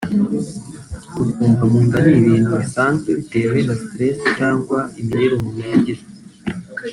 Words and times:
Gutumba 1.15 1.63
mu 1.71 1.79
nda 1.85 1.99
ni 2.05 2.13
ibintu 2.21 2.51
bisanzwe 2.61 3.09
bitewe 3.17 3.57
na 3.67 3.75
stress 3.83 4.17
cyangwa 4.37 4.77
imirire 5.01 5.33
umuntu 5.35 5.63
yagize 5.73 6.05